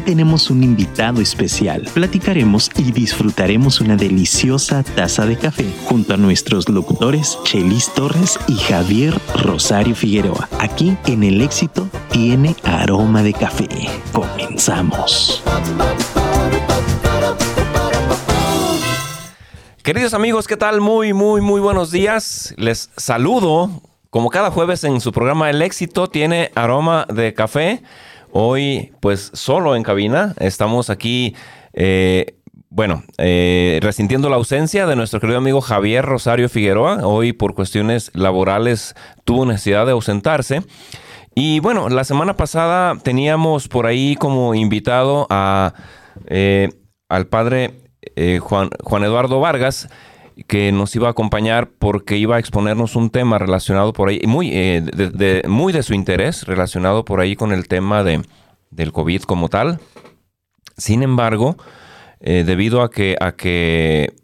Tenemos 0.00 0.50
un 0.50 0.62
invitado 0.62 1.20
especial. 1.20 1.88
Platicaremos 1.92 2.70
y 2.76 2.92
disfrutaremos 2.92 3.80
una 3.80 3.96
deliciosa 3.96 4.82
taza 4.82 5.26
de 5.26 5.36
café 5.36 5.66
junto 5.84 6.14
a 6.14 6.16
nuestros 6.16 6.68
locutores 6.68 7.38
Chelis 7.44 7.92
Torres 7.94 8.38
y 8.48 8.56
Javier 8.56 9.14
Rosario 9.34 9.94
Figueroa. 9.94 10.48
Aquí 10.58 10.96
en 11.06 11.22
El 11.22 11.40
Éxito 11.40 11.88
tiene 12.10 12.56
aroma 12.64 13.22
de 13.22 13.32
café. 13.32 13.68
Comenzamos. 14.12 15.42
Queridos 19.82 20.14
amigos, 20.14 20.46
¿qué 20.46 20.56
tal? 20.56 20.80
Muy, 20.80 21.12
muy, 21.12 21.40
muy 21.40 21.60
buenos 21.60 21.90
días. 21.90 22.54
Les 22.56 22.90
saludo. 22.96 23.82
Como 24.10 24.30
cada 24.30 24.50
jueves 24.50 24.82
en 24.84 25.00
su 25.00 25.12
programa 25.12 25.50
El 25.50 25.62
Éxito 25.62 26.08
tiene 26.08 26.50
aroma 26.54 27.06
de 27.08 27.32
café. 27.32 27.82
Hoy, 28.32 28.92
pues 29.00 29.30
solo 29.34 29.74
en 29.74 29.82
cabina. 29.82 30.34
Estamos 30.38 30.88
aquí, 30.88 31.34
eh, 31.72 32.36
bueno, 32.68 33.02
eh, 33.18 33.80
resintiendo 33.82 34.28
la 34.28 34.36
ausencia 34.36 34.86
de 34.86 34.94
nuestro 34.94 35.20
querido 35.20 35.38
amigo 35.38 35.60
Javier 35.60 36.04
Rosario 36.04 36.48
Figueroa. 36.48 37.06
Hoy, 37.06 37.32
por 37.32 37.54
cuestiones 37.54 38.10
laborales, 38.14 38.94
tuvo 39.24 39.46
necesidad 39.46 39.84
de 39.86 39.92
ausentarse. 39.92 40.62
Y 41.34 41.60
bueno, 41.60 41.88
la 41.88 42.04
semana 42.04 42.36
pasada 42.36 42.96
teníamos 43.02 43.66
por 43.66 43.86
ahí 43.86 44.14
como 44.14 44.54
invitado 44.54 45.26
a, 45.30 45.74
eh, 46.26 46.68
al 47.08 47.26
padre 47.26 47.80
eh, 48.16 48.38
Juan, 48.40 48.70
Juan 48.82 49.04
Eduardo 49.04 49.40
Vargas, 49.40 49.88
que 50.46 50.72
nos 50.72 50.94
iba 50.96 51.08
a 51.08 51.12
acompañar 51.12 51.68
porque 51.78 52.16
iba 52.16 52.36
a 52.36 52.38
exponernos 52.38 52.96
un 52.96 53.10
tema 53.10 53.38
relacionado 53.38 53.92
por 53.92 54.08
ahí, 54.08 54.20
muy, 54.26 54.50
eh, 54.52 54.82
de, 54.82 55.42
muy 55.48 55.72
de 55.72 55.82
su 55.82 55.94
interés, 55.94 56.46
relacionado 56.46 57.04
por 57.04 57.20
ahí 57.20 57.36
con 57.36 57.52
el 57.52 57.68
tema 57.68 58.02
de, 58.04 58.22
del 58.70 58.92
COVID 58.92 59.22
como 59.22 59.48
tal. 59.48 59.80
Sin 60.76 61.02
embargo, 61.02 61.56
eh, 62.20 62.44
debido 62.46 62.82
a 62.82 62.90
que, 62.90 63.16
a 63.20 63.32
que 63.32 64.14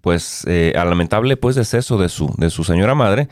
pues, 0.00 0.46
al 0.46 0.88
lamentable 0.88 1.36
pues, 1.36 1.56
deceso 1.56 1.98
de 1.98 2.08
su, 2.08 2.32
de 2.38 2.50
su 2.50 2.64
señora 2.64 2.94
madre, 2.94 3.28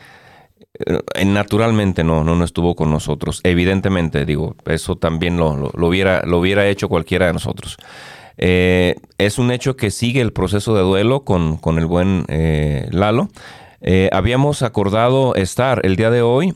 naturalmente 1.25 2.03
no, 2.03 2.23
no, 2.23 2.35
no 2.35 2.43
estuvo 2.43 2.75
con 2.75 2.91
nosotros. 2.91 3.41
Evidentemente, 3.43 4.25
digo, 4.25 4.55
eso 4.65 4.95
también 4.97 5.37
lo, 5.37 5.71
lo, 5.73 5.87
hubiera, 5.87 6.23
lo 6.25 6.39
hubiera 6.39 6.67
hecho 6.67 6.89
cualquiera 6.89 7.27
de 7.27 7.33
nosotros. 7.33 7.77
Eh, 8.37 8.95
es 9.17 9.39
un 9.39 9.51
hecho 9.51 9.75
que 9.75 9.91
sigue 9.91 10.21
el 10.21 10.33
proceso 10.33 10.75
de 10.75 10.81
duelo 10.81 11.23
con, 11.23 11.59
el 11.77 11.85
buen 11.85 12.25
eh, 12.27 12.87
Lalo. 12.91 13.29
Eh, 13.81 14.09
habíamos 14.11 14.61
acordado 14.61 15.35
estar 15.35 15.81
el 15.83 15.95
día 15.95 16.09
de 16.09 16.21
hoy. 16.21 16.53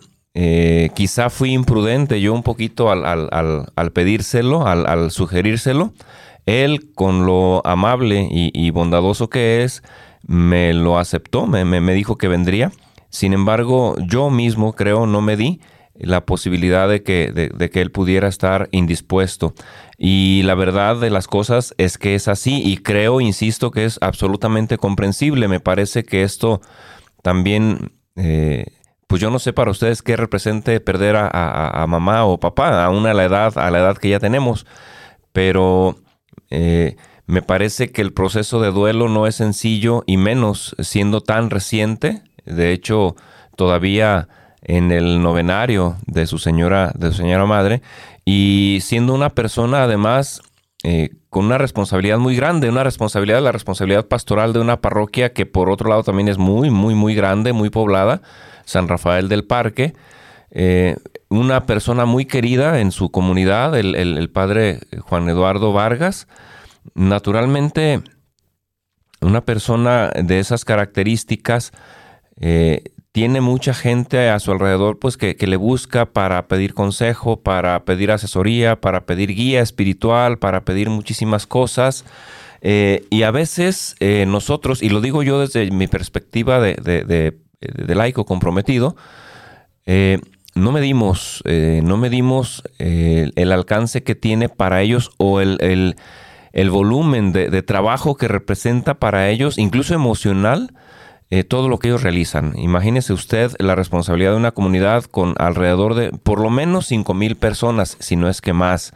quizá 0.94 1.30
fui 1.30 1.52
imprudente 1.52 2.22
yo 2.22 2.34
un 2.34 2.44
poquito 2.44 2.90
al, 2.92 3.92
pedírselo, 3.94 4.68
al, 4.68 5.12
sugerírselo. 5.12 5.94
Él, 6.46 6.92
con 6.96 7.26
lo 7.26 7.62
amable 7.66 8.28
y, 8.32 8.70
bondadoso 8.72 9.30
que 9.30 9.64
es, 9.64 9.84
me 10.26 10.74
lo 10.74 10.98
aceptó, 10.98 11.46
me, 11.46 11.64
me 11.66 11.94
dijo 11.94 12.18
que 12.18 12.28
vendría. 12.28 12.72
Sin 13.10 13.34
embargo, 13.34 13.96
yo 14.00 14.30
mismo 14.30 14.74
creo 14.74 15.08
no 15.08 15.22
me 15.22 15.36
di 15.36 15.60
la 16.00 16.26
posibilidad 16.26 16.88
de 16.88 17.04
que, 17.04 17.32
de, 17.32 17.70
que 17.70 17.82
él 17.82 17.92
pudiera 17.92 18.28
estar 18.28 18.70
indispuesto. 18.72 19.54
Y 20.02 20.44
la 20.44 20.56
verdad 20.56 20.96
de 20.96 21.10
las 21.10 21.28
cosas 21.28 21.76
es 21.78 21.98
que 21.98 22.16
es 22.16 22.30
así 22.30 22.64
y 22.64 22.78
creo, 22.78 23.20
insisto, 23.20 23.70
que 23.70 23.84
es 23.84 23.98
absolutamente 24.00 24.78
comprensible. 24.78 25.50
Me 25.50 25.60
parece 25.60 26.06
que 26.06 26.24
esto 26.24 26.62
también, 27.22 27.92
eh, 28.16 28.68
pues 29.08 29.22
yo 29.22 29.30
no 29.30 29.40
sé 29.40 29.52
para 29.52 29.72
ustedes 29.72 30.02
qué 30.02 30.16
represente 30.16 30.80
perder 30.80 31.18
a, 31.18 31.86
mamá 31.90 32.24
o 32.24 32.40
papá, 32.40 32.86
aún 32.86 33.08
a 33.08 33.14
la 33.14 33.26
edad, 33.26 33.58
a 33.58 33.70
la 33.72 33.80
edad 33.80 33.98
que 33.98 34.08
ya 34.08 34.22
tenemos, 34.22 34.66
pero 35.34 35.98
eh, 36.50 36.96
me 37.26 37.42
parece 37.42 37.92
que 37.92 38.02
el 38.02 38.14
proceso 38.14 38.62
de 38.62 38.72
duelo 38.72 39.10
no 39.10 39.28
es 39.28 39.36
sencillo 39.36 40.06
y 40.08 40.16
menos 40.16 40.78
siendo 40.80 41.20
tan 41.20 41.50
reciente. 41.50 42.24
De 42.46 42.72
hecho, 42.72 43.18
todavía 43.58 44.30
en 44.62 44.92
el 44.92 45.22
novenario 45.22 45.96
de 46.06 46.28
su 46.28 46.38
señora, 46.38 46.92
de 46.96 47.12
su 47.12 47.18
señora 47.18 47.46
madre, 47.46 47.82
y 48.26 48.80
siendo 48.82 49.14
una 49.14 49.30
persona 49.30 49.84
además 49.84 50.42
eh, 50.84 51.10
con 51.30 51.46
una 51.46 51.58
responsabilidad 51.58 52.18
muy 52.18 52.36
grande, 52.36 52.70
una 52.70 52.84
responsabilidad, 52.84 53.42
la 53.42 53.52
responsabilidad 53.52 54.08
pastoral 54.08 54.54
de 54.54 54.60
una 54.60 54.82
parroquia 54.82 55.34
que 55.34 55.46
por 55.46 55.70
otro 55.70 55.90
lado 55.90 56.04
también 56.04 56.28
es 56.30 56.38
muy, 56.38 56.70
muy, 56.70 56.96
muy 56.96 57.16
grande, 57.16 57.54
muy 57.54 57.70
poblada, 57.70 58.22
San 58.66 58.88
Rafael 58.88 59.30
del 59.30 59.44
Parque. 59.46 59.94
Eh, 60.52 60.96
una 61.30 61.66
persona 61.66 62.06
muy 62.06 62.26
querida 62.26 62.80
en 62.80 62.92
su 62.92 63.12
comunidad, 63.12 63.78
el, 63.78 64.30
padre 64.32 64.80
Juan 65.02 65.30
Eduardo 65.30 65.74
Vargas. 65.74 66.28
Naturalmente, 66.96 68.02
una 69.22 69.42
persona 69.42 70.12
de 70.16 70.40
esas 70.40 70.66
características 70.66 71.72
eh, 72.40 72.84
tiene 73.20 73.42
mucha 73.42 73.74
gente 73.74 74.30
a 74.30 74.40
su 74.40 74.54
alrededor 74.54 74.98
pues 74.98 75.18
que, 75.18 75.36
le 75.36 75.58
busca 75.58 76.06
para 76.06 76.48
pedir 76.48 76.74
consejo, 76.74 77.42
para 77.42 77.84
pedir 77.84 78.12
asesoría, 78.12 78.80
para 78.80 79.06
pedir 79.06 79.36
guía 79.36 79.60
espiritual, 79.60 80.38
para 80.38 80.64
pedir 80.64 80.90
muchísimas 80.90 81.46
cosas. 81.46 82.06
Eh, 82.62 83.04
y 83.10 83.24
a 83.24 83.32
veces 83.32 83.98
eh, 84.00 84.24
nosotros, 84.26 84.82
y 84.82 84.88
lo 84.88 85.02
digo 85.02 85.22
yo 85.22 85.42
desde 85.42 85.70
mi 85.70 85.88
perspectiva 85.88 86.62
de, 86.62 86.76
de, 86.76 87.94
laico 87.94 88.26
comprometido, 88.26 88.96
eh, 89.86 90.20
no 90.56 90.72
medimos, 90.72 91.44
no 91.46 91.98
medimos 91.98 92.64
el 92.78 93.52
alcance 93.52 94.02
que 94.02 94.16
tiene 94.16 94.48
para 94.48 94.82
ellos 94.82 95.12
o 95.18 95.42
el, 95.42 95.58
el 96.54 96.70
volumen 96.70 97.34
de, 97.34 97.64
trabajo 97.64 98.16
que 98.16 98.30
representa 98.30 98.94
para 98.94 99.30
ellos, 99.30 99.58
incluso 99.58 99.94
emocional, 99.94 100.72
eh, 101.32 101.44
todo 101.44 101.70
lo 101.70 101.78
que 101.78 101.90
ellos 101.90 102.02
realizan. 102.02 102.54
Imagínese 102.58 103.14
usted 103.14 103.52
la 103.60 103.76
responsabilidad 103.76 104.32
de 104.32 104.38
una 104.38 104.52
comunidad 104.52 105.04
con 105.04 105.36
alrededor 105.38 105.94
de 105.94 106.12
por 106.12 106.42
lo 106.42 106.50
menos 106.50 106.88
5 106.88 107.14
mil 107.14 107.36
personas, 107.36 107.98
si 108.00 108.16
no 108.16 108.30
es 108.30 108.42
que 108.42 108.54
más. 108.54 108.94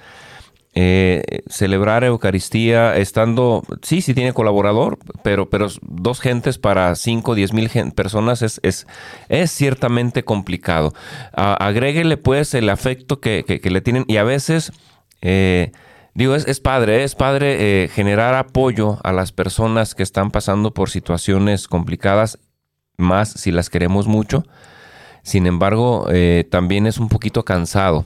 Eh, 0.75 1.43
celebrar 1.45 2.03
Eucaristía 2.03 2.97
estando, 2.97 3.61
sí, 3.83 4.01
sí 4.01 4.15
tiene 4.15 4.33
colaborador, 4.33 4.97
pero, 5.23 5.47
pero 5.47 5.67
dos 5.83 6.19
gentes 6.19 6.57
para 6.57 6.95
5 6.95 7.31
o 7.31 7.35
10 7.35 7.53
mil 7.53 7.69
personas 7.95 8.41
es, 8.41 8.59
es, 8.63 8.87
es, 9.29 9.51
ciertamente 9.51 10.25
complicado. 10.25 10.95
agréguele 11.33 12.17
pues 12.17 12.55
el 12.55 12.69
afecto 12.69 13.19
que, 13.19 13.43
que, 13.45 13.69
le 13.69 13.81
tienen 13.81 14.05
y 14.07 14.17
a 14.17 14.23
veces... 14.23 14.71
Eh, 15.21 15.71
Digo, 16.15 16.35
es, 16.35 16.59
padre, 16.59 17.03
es 17.03 17.15
padre 17.15 17.83
eh, 17.83 17.87
generar 17.87 18.35
apoyo 18.35 18.99
a 19.03 19.11
las 19.11 19.31
personas 19.31 19.95
que 19.95 20.03
están 20.03 20.29
pasando 20.29 20.71
por 20.71 20.91
situaciones 20.91 21.67
complicadas, 21.67 22.37
más 22.97 23.29
si 23.29 23.51
las 23.51 23.71
queremos 23.71 24.05
mucho. 24.05 24.45
Sin 25.23 25.47
embargo, 25.47 26.05
eh, 26.11 26.47
también 26.51 26.85
es 26.85 26.99
un 26.99 27.09
poquito 27.09 27.43
cansado. 27.43 28.05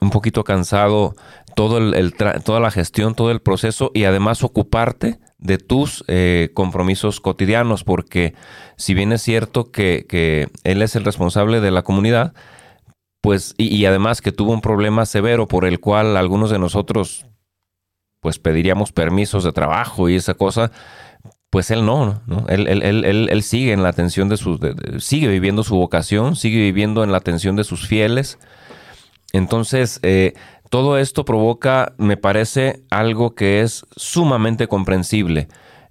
Un 0.00 0.10
poquito 0.10 0.44
cansado 0.44 1.16
todo 1.56 1.78
el, 1.78 2.14
toda 2.14 2.60
la 2.60 2.70
gestión, 2.70 3.14
todo 3.14 3.32
el 3.32 3.40
proceso 3.40 3.90
y 3.92 4.04
además 4.04 4.44
ocuparte 4.44 5.18
de 5.38 5.58
tus 5.58 6.04
eh, 6.06 6.50
compromisos 6.54 7.20
cotidianos, 7.20 7.82
porque 7.82 8.34
si 8.76 8.94
bien 8.94 9.12
es 9.12 9.22
cierto 9.22 9.72
que, 9.72 10.06
que 10.08 10.48
él 10.62 10.80
es 10.80 10.94
el 10.94 11.04
responsable 11.04 11.60
de 11.60 11.70
la 11.72 11.82
comunidad, 11.82 12.34
pues, 13.20 13.54
y, 13.58 13.84
además 13.84 14.22
que 14.22 14.32
tuvo 14.32 14.52
un 14.52 14.60
problema 14.60 15.04
severo 15.04 15.46
por 15.46 15.64
el 15.66 15.80
cual 15.80 16.16
algunos 16.16 16.50
de 16.50 16.58
nosotros, 16.58 17.26
pues 18.20 18.38
pediríamos 18.38 18.92
permisos 18.92 19.44
de 19.44 19.52
trabajo 19.52 20.08
y 20.08 20.16
esa 20.16 20.34
cosa, 20.34 20.72
pues 21.50 21.70
él 21.70 21.84
no, 21.84 22.22
¿no? 22.26 22.46
Él, 22.48 22.66
él, 22.66 22.82
él, 22.82 23.28
él, 23.30 23.42
sigue 23.42 23.72
en 23.72 23.82
la 23.82 23.90
atención 23.90 24.28
de 24.28 24.36
sus, 24.36 24.60
sigue 24.98 25.28
viviendo 25.28 25.62
su 25.64 25.76
vocación, 25.76 26.36
sigue 26.36 26.58
viviendo 26.58 27.04
en 27.04 27.12
la 27.12 27.18
atención 27.18 27.56
de 27.56 27.64
sus 27.64 27.86
fieles. 27.86 28.38
Entonces, 29.32 30.00
eh, 30.02 30.32
todo 30.70 30.96
esto 30.96 31.24
provoca, 31.24 31.94
me 31.98 32.16
parece, 32.16 32.84
algo 32.90 33.34
que 33.34 33.60
es 33.60 33.84
sumamente 33.96 34.66
comprensible. 34.66 35.48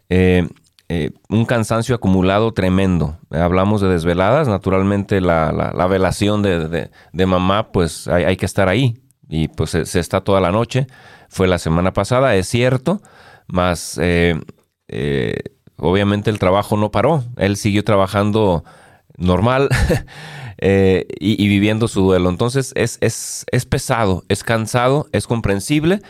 Eh, 0.10 0.48
eh, 0.92 1.12
un 1.30 1.46
cansancio 1.46 1.94
acumulado 1.94 2.52
tremendo. 2.52 3.20
Hablamos 3.30 3.80
de 3.80 3.90
desveladas, 3.90 4.48
naturalmente 4.48 5.22
la, 5.22 5.52
la, 5.52 5.88
velación 5.88 6.42
de, 6.42 6.90
de, 7.14 7.26
mamá, 7.28 7.72
pues 7.72 8.08
hay, 8.08 8.36
que 8.38 8.48
estar 8.48 8.68
ahí 8.70 9.00
y 9.30 9.50
pues 9.50 9.70
se, 9.70 10.00
está 10.00 10.22
toda 10.22 10.42
la 10.42 10.52
noche. 10.52 10.88
Fue 11.30 11.48
la 11.48 11.60
semana 11.60 11.94
pasada, 11.94 12.36
es 12.36 12.48
cierto, 12.48 13.04
más 13.46 14.00
eh, 14.02 14.42
eh, 14.88 15.36
obviamente 15.78 16.32
el 16.32 16.40
trabajo 16.40 16.76
no 16.76 16.90
paró, 16.90 17.24
él 17.38 17.56
siguió 17.56 17.84
trabajando 17.84 18.64
normal. 19.16 19.70
y, 20.62 21.48
viviendo 21.48 21.88
su 21.88 22.02
duelo. 22.02 22.30
Entonces 22.30 22.74
es, 22.76 22.98
es, 23.02 23.46
es 23.52 23.66
pesado, 23.66 24.24
es 24.28 24.44
cansado, 24.44 25.08
es 25.12 25.26
comprensible 25.28 26.02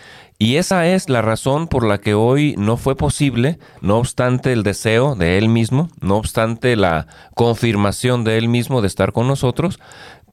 y 0.41 0.55
esa 0.55 0.87
es 0.87 1.09
la 1.09 1.21
razón 1.21 1.67
por 1.67 1.85
la 1.85 1.97
que 1.97 2.13
hoy 2.13 2.55
no 2.57 2.77
fue 2.77 2.95
posible, 2.95 3.59
no 3.81 3.97
obstante 3.97 4.53
el 4.53 4.63
deseo 4.63 5.15
de 5.15 5.37
Él 5.37 5.49
mismo, 5.49 5.89
no 5.99 6.15
obstante 6.15 6.77
la 6.77 7.07
confirmación 7.35 8.23
de 8.23 8.37
Él 8.37 8.47
mismo 8.47 8.79
de 8.79 8.87
estar 8.87 9.11
con 9.11 9.27
nosotros, 9.27 9.79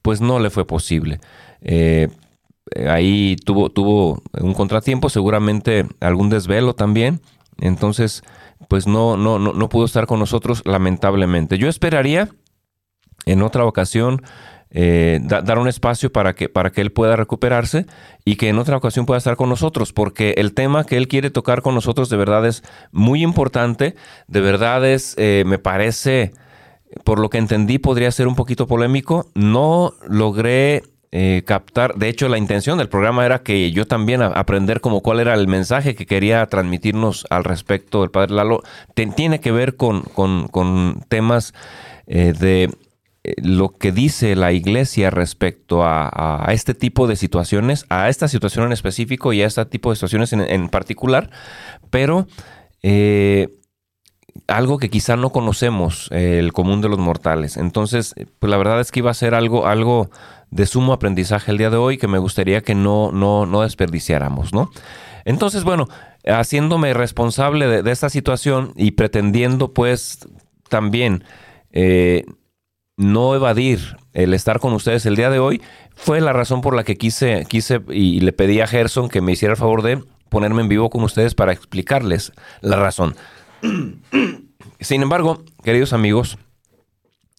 pues 0.03 0.21
no 0.21 0.39
le 0.39 0.51
fue 0.51 0.65
posible. 0.65 1.19
Eh, 1.61 2.07
eh, 2.77 2.89
ahí 2.89 3.35
tuvo, 3.45 3.71
tuvo 3.71 4.23
un 4.41 4.55
contratiempo, 4.55 5.09
seguramente 5.09 5.87
algún 5.99 6.31
desvelo 6.31 6.77
también. 6.77 7.21
Entonces, 7.59 8.23
pues 8.69 8.87
no, 8.87 9.17
no, 9.17 9.41
no, 9.41 9.55
no 9.55 9.69
pudo 9.69 9.87
estar 9.87 10.07
con 10.07 10.21
nosotros, 10.21 10.63
lamentablemente. 10.65 11.59
Yo 11.59 11.69
esperaría 11.69 12.29
en 13.27 13.43
otra 13.43 13.65
ocasión 13.65 14.23
eh, 14.79 15.21
dar 15.23 15.59
un 15.59 15.69
espacio 15.69 16.11
para 16.13 16.35
que, 16.35 16.49
para 16.49 16.71
que 16.71 16.81
él 16.81 16.93
pueda 16.93 17.17
recuperarse 17.17 17.87
y 18.25 18.37
que 18.37 18.49
en 18.49 18.59
otra 18.59 18.77
ocasión 18.77 19.07
pueda 19.07 19.19
estar 19.19 19.37
con 19.37 19.49
nosotros, 19.49 19.93
porque 19.93 20.35
el 20.39 20.55
tema 20.55 20.85
que 20.85 20.97
él 20.97 21.09
quiere 21.09 21.31
tocar 21.31 21.63
con 21.63 21.75
nosotros 21.75 22.11
de 22.11 22.17
verdad 22.17 22.45
es 22.47 22.63
muy 22.91 23.23
importante, 23.23 23.95
de 24.27 24.41
verdad 24.41 24.85
es, 24.85 25.15
eh, 25.19 25.45
me 25.47 25.59
parece, 25.59 26.33
por 27.05 27.21
lo 27.21 27.31
que 27.31 27.39
entendí, 27.39 27.79
podría 27.79 28.11
ser 28.11 28.27
un 28.27 28.35
poquito 28.35 28.67
polémico. 28.67 29.31
No 29.35 29.95
logré 30.09 30.83
eh, 31.13 31.43
captar, 31.47 31.95
de 31.95 32.09
hecho 32.09 32.29
la 32.29 32.37
intención 32.37 32.77
del 32.77 32.89
programa 32.89 33.25
era 33.25 33.39
que 33.39 33.71
yo 33.71 33.87
también 33.87 34.21
aprender 34.21 34.81
como 34.81 35.01
cuál 35.01 35.21
era 35.21 35.33
el 35.33 35.47
mensaje 35.47 35.95
que 35.95 36.05
quería 36.07 36.45
transmitirnos 36.47 37.25
al 37.31 37.45
respecto 37.45 38.01
del 38.01 38.11
Padre 38.11 38.35
Lalo, 38.35 38.63
tiene 38.95 39.41
que 39.41 39.53
ver 39.53 39.77
con, 39.77 40.03
con, 40.03 41.01
temas 41.09 41.55
de 42.07 42.65
eh, 42.65 42.71
lo 43.43 43.77
que 43.77 43.93
dice 43.93 44.37
la 44.37 44.53
iglesia 44.53 45.11
respecto 45.11 45.83
a, 45.85 46.47
este 46.51 46.75
tipo 46.75 47.07
de 47.07 47.17
situaciones, 47.17 47.87
a 47.89 48.09
esta 48.09 48.29
situación 48.29 48.67
en 48.67 48.73
específico 48.73 49.33
y 49.33 49.43
a 49.43 49.47
este 49.47 49.65
tipo 49.67 49.91
de 49.91 49.97
situaciones 49.97 50.33
en, 50.33 50.69
particular, 50.69 51.31
pero 51.91 52.27
eh, 52.83 53.49
algo 54.47 54.79
que 54.79 54.91
quizá 54.91 55.17
no 55.17 55.31
conocemos, 55.31 56.09
el 56.11 56.53
común 56.53 56.81
de 56.81 56.89
los 56.89 56.99
mortales. 56.99 57.57
Entonces, 57.57 58.15
pues 58.39 58.51
la 58.51 58.57
verdad 58.57 58.81
es 58.81 58.93
que 58.93 59.01
iba 59.01 59.11
a 59.11 59.15
ser 59.15 59.35
algo, 59.35 59.67
algo 59.67 60.11
de 60.51 60.67
sumo 60.67 60.93
aprendizaje 60.93 61.51
el 61.51 61.59
día 61.59 61.71
de 61.71 61.77
hoy 61.77 61.99
que 61.99 62.09
me 62.09 62.19
gustaría 62.19 62.63
que 62.63 62.75
no, 62.75 63.11
no, 63.13 63.47
no 63.47 63.63
desperdiciáramos, 63.63 64.53
¿no? 64.53 64.71
Entonces, 65.25 65.65
bueno, 65.65 65.89
haciéndome 66.25 66.95
responsable 66.95 67.83
de, 67.83 67.91
esta 67.91 68.11
situación 68.11 68.73
y 68.77 68.93
pretendiendo 68.93 69.73
pues 69.73 70.21
también 70.69 71.25
eh, 71.73 72.25
no 72.97 73.35
evadir 73.35 73.97
el 74.15 74.33
estar 74.33 74.59
con 74.59 74.73
ustedes 74.73 75.05
el 75.07 75.17
día 75.17 75.31
de 75.31 75.39
hoy 75.39 75.61
fue 75.95 76.21
la 76.21 76.33
razón 76.33 76.61
por 76.61 76.75
la 76.75 76.85
que 76.85 76.97
quise, 76.97 77.45
quise 77.49 77.81
y 77.91 78.21
le 78.21 78.33
pedí 78.33 78.61
a 78.61 78.67
Gerson 78.67 79.09
que 79.09 79.21
me 79.21 79.33
hiciera 79.33 79.53
el 79.53 79.59
favor 79.59 79.83
de 79.83 80.03
ponerme 80.29 80.63
en 80.63 80.69
vivo 80.69 80.91
con 80.91 81.03
ustedes 81.03 81.35
para 81.35 81.53
explicarles 81.53 82.33
la 82.61 82.77
razón. 82.77 83.15
Sin 84.81 85.03
embargo, 85.03 85.43
queridos 85.63 85.93
amigos, 85.93 86.39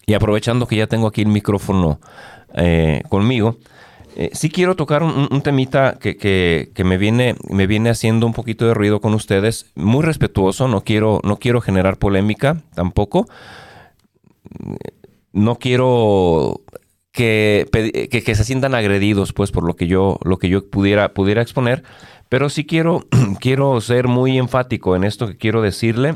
y 0.06 0.14
aprovechando 0.14 0.68
que 0.68 0.78
ya 0.78 0.88
tengo 0.88 1.08
aquí 1.08 1.22
el 1.22 1.28
micrófono 1.28 2.00
eh, 2.56 3.04
conmigo, 3.10 3.58
eh, 4.16 4.32
sí 4.34 4.50
quiero 4.50 4.76
tocar 4.76 5.04
un, 5.04 5.42
temita 5.42 5.98
que, 6.00 6.18
que, 6.18 6.84
me, 6.84 6.98
viene, 6.98 7.36
me 7.50 7.68
viene 7.68 7.90
haciendo 7.90 8.26
un 8.26 8.34
poquito 8.34 8.66
de 8.66 8.74
ruido 8.74 9.02
con 9.02 9.14
ustedes, 9.14 9.68
muy 9.76 10.04
respetuoso, 10.04 10.68
no 10.68 10.82
quiero, 10.82 11.20
no 11.24 11.38
quiero 11.38 11.62
generar 11.62 11.98
polémica 11.98 12.62
tampoco 12.74 13.28
no 15.38 15.58
quiero 15.58 16.62
que, 17.12 17.68
que, 18.12 18.36
se 18.36 18.44
sientan 18.44 18.76
agredidos, 18.76 19.34
pues, 19.34 19.52
por 19.52 19.64
lo 19.64 19.76
que 19.76 19.88
yo, 19.88 20.20
lo 20.24 20.38
que 20.38 20.50
yo 20.50 20.70
pudiera, 20.70 21.14
pudiera 21.14 21.42
exponer, 21.42 21.84
pero 22.30 22.50
sí 22.50 22.66
quiero, 22.66 23.06
quiero 23.40 23.80
ser 23.82 24.08
muy 24.08 24.38
enfático 24.38 24.96
en 24.96 25.04
esto 25.04 25.28
que 25.28 25.38
quiero 25.38 25.62
decirle 25.62 26.16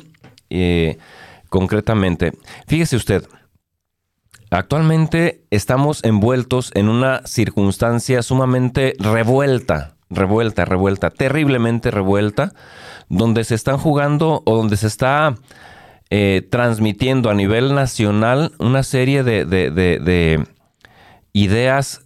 eh, 0.50 0.98
concretamente. 1.50 2.34
Fíjese 2.68 2.96
usted, 2.96 3.26
actualmente 4.50 5.44
estamos 5.52 6.04
envueltos 6.04 6.72
en 6.74 6.90
una 6.90 7.22
circunstancia 7.26 8.24
sumamente 8.24 8.96
revuelta, 9.00 9.96
revuelta, 10.10 10.66
revuelta, 10.66 11.10
terriblemente 11.10 11.92
revuelta, 11.92 12.54
donde 13.08 13.44
se 13.44 13.56
están 13.56 13.78
jugando 13.78 14.42
o 14.46 14.56
donde 14.56 14.78
se 14.78 14.88
está 14.88 15.36
eh, 16.14 16.46
transmitiendo 16.50 17.30
a 17.30 17.34
nivel 17.34 17.74
nacional 17.74 18.52
una 18.60 18.84
serie 18.84 19.24
de, 19.24 20.46
ideas 21.32 22.02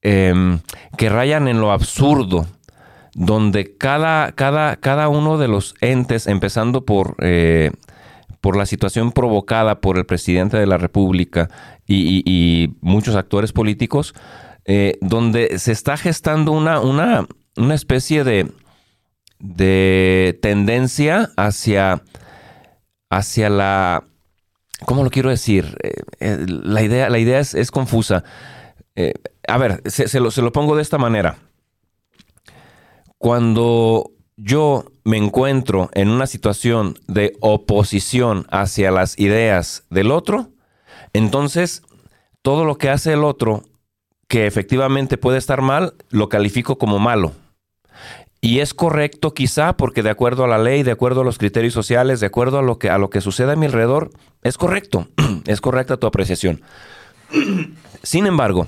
em, 0.00 0.60
que 0.96 1.10
rayan 1.10 1.48
en 1.48 1.60
lo 1.60 1.70
absurdo, 1.70 2.46
donde 3.12 3.76
cada, 3.76 4.32
cada, 4.32 4.76
cada 4.76 5.10
uno 5.10 5.36
de 5.36 5.48
los 5.48 5.74
entes, 5.82 6.28
empezando 6.28 6.86
por, 6.86 7.14
eh, 7.20 7.72
por 8.40 8.56
la 8.56 8.64
situación 8.64 9.12
provocada 9.12 9.82
por 9.82 9.98
el 9.98 10.06
presidente 10.06 10.56
de 10.56 10.66
la 10.66 10.78
República 10.78 11.50
y, 11.86 12.74
muchos 12.80 13.16
actores 13.16 13.52
políticos, 13.52 14.14
eh, 14.64 14.96
donde 15.02 15.58
se 15.58 15.72
está 15.72 15.98
gestando 15.98 16.52
una, 16.52 16.80
una, 16.80 17.26
una 17.58 17.74
especie 17.74 18.24
de, 18.24 18.50
de 19.40 20.38
tendencia 20.40 21.28
hacia 21.36 22.02
hacia 23.12 23.50
la... 23.50 24.04
¿Cómo 24.86 25.04
lo 25.04 25.10
quiero 25.10 25.28
decir? 25.28 25.76
Eh, 25.82 25.92
eh, 26.20 26.46
la 26.48 26.82
idea, 26.82 27.10
la 27.10 27.18
idea 27.18 27.38
es, 27.38 27.70
confusa. 27.70 28.24
Eh, 28.96 29.12
a 29.46 29.58
ver, 29.58 29.82
se, 29.84 30.18
lo, 30.18 30.30
se 30.30 30.42
lo 30.42 30.50
pongo 30.50 30.74
de 30.74 30.82
esta 30.82 30.98
manera. 30.98 31.36
Cuando 33.18 34.10
yo 34.36 34.86
me 35.04 35.18
encuentro 35.18 35.90
en 35.92 36.08
una 36.08 36.26
situación 36.26 36.98
de 37.06 37.36
oposición 37.40 38.46
hacia 38.50 38.90
las 38.90 39.18
ideas 39.18 39.84
del 39.90 40.10
otro, 40.10 40.48
entonces 41.12 41.82
todo 42.40 42.64
lo 42.64 42.78
que 42.78 42.88
hace 42.88 43.12
el 43.12 43.24
otro 43.24 43.62
que 44.26 44.46
efectivamente 44.46 45.18
puede 45.18 45.38
estar 45.38 45.60
mal, 45.60 45.94
lo 46.08 46.30
califico 46.30 46.78
como 46.78 46.98
malo. 46.98 47.32
Y 48.44 48.58
es 48.58 48.74
correcto 48.74 49.34
quizá 49.34 49.76
porque 49.76 50.02
de 50.02 50.10
acuerdo 50.10 50.42
a 50.42 50.48
la 50.48 50.58
ley, 50.58 50.82
de 50.82 50.90
acuerdo 50.90 51.20
a 51.20 51.24
los 51.24 51.38
criterios 51.38 51.72
sociales, 51.72 52.18
de 52.18 52.26
acuerdo 52.26 52.58
a 52.58 52.62
lo 52.62 52.76
que, 52.76 52.90
a 52.90 52.98
lo 52.98 53.08
que 53.08 53.20
sucede 53.20 53.52
a 53.52 53.56
mi 53.56 53.66
alrededor, 53.66 54.10
es 54.42 54.58
correcto, 54.58 55.06
es 55.46 55.60
correcta 55.60 55.96
tu 55.96 56.08
apreciación. 56.08 56.60
Sin 58.02 58.26
embargo, 58.26 58.66